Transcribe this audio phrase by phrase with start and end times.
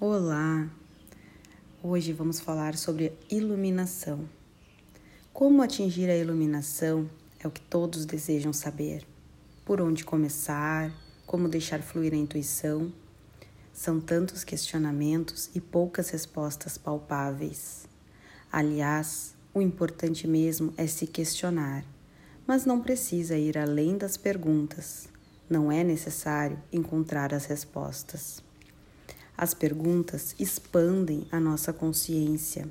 [0.00, 0.70] Olá!
[1.82, 4.28] Hoje vamos falar sobre iluminação.
[5.32, 9.04] Como atingir a iluminação é o que todos desejam saber.
[9.64, 10.94] Por onde começar,
[11.26, 12.92] como deixar fluir a intuição.
[13.72, 17.88] São tantos questionamentos e poucas respostas palpáveis.
[18.52, 21.84] Aliás, o importante mesmo é se questionar,
[22.46, 25.08] mas não precisa ir além das perguntas.
[25.50, 28.46] Não é necessário encontrar as respostas.
[29.40, 32.68] As perguntas expandem a nossa consciência,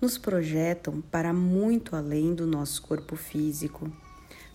[0.00, 3.88] nos projetam para muito além do nosso corpo físico,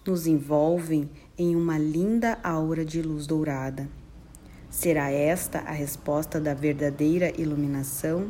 [0.05, 3.87] nos envolvem em uma linda aura de luz dourada.
[4.69, 8.29] Será esta a resposta da verdadeira iluminação?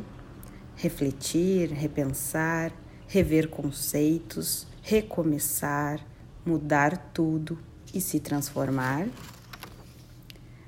[0.76, 2.72] Refletir, repensar,
[3.08, 5.98] rever conceitos, recomeçar,
[6.46, 7.58] mudar tudo
[7.92, 9.08] e se transformar?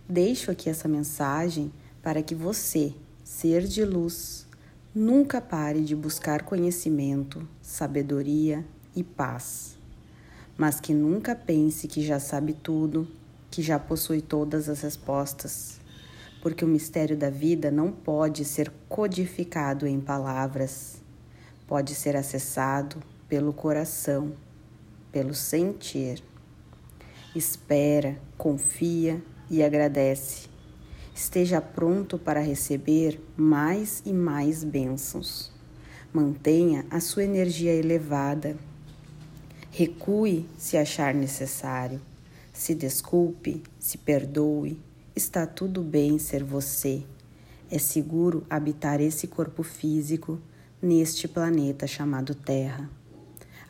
[0.09, 1.71] Deixo aqui essa mensagem
[2.07, 4.47] para que você, ser de luz,
[4.95, 9.77] nunca pare de buscar conhecimento, sabedoria e paz,
[10.57, 13.09] mas que nunca pense que já sabe tudo,
[13.51, 15.81] que já possui todas as respostas,
[16.41, 21.03] porque o mistério da vida não pode ser codificado em palavras,
[21.67, 24.33] pode ser acessado pelo coração,
[25.11, 26.23] pelo sentir.
[27.35, 30.55] Espera, confia e agradece
[31.17, 35.51] esteja pronto para receber mais e mais bênçãos.
[36.13, 38.55] Mantenha a sua energia elevada.
[39.71, 42.03] Recue se achar necessário.
[42.53, 44.79] Se desculpe, se perdoe.
[45.15, 47.03] Está tudo bem ser você.
[47.71, 50.39] É seguro habitar esse corpo físico
[50.83, 52.91] neste planeta chamado Terra.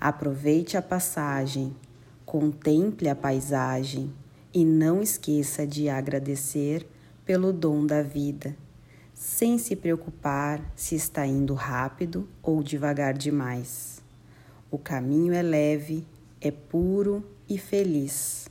[0.00, 1.74] Aproveite a passagem,
[2.24, 4.12] contemple a paisagem
[4.52, 6.86] e não esqueça de agradecer
[7.27, 8.57] pelo dom da vida,
[9.13, 14.01] sem se preocupar se está indo rápido ou devagar demais.
[14.71, 16.07] O caminho é leve,
[16.41, 18.48] é puro e feliz.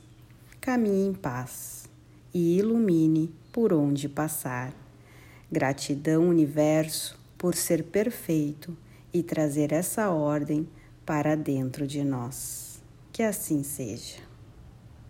[0.60, 1.88] Caminhe em paz
[2.34, 4.74] e ilumine por onde passar.
[5.50, 8.76] Gratidão, universo, por ser perfeito
[9.12, 10.68] e trazer essa ordem
[11.06, 12.82] para dentro de nós.
[13.10, 14.26] Que assim seja.